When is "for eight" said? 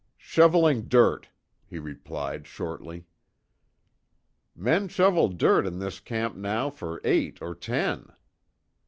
6.71-7.39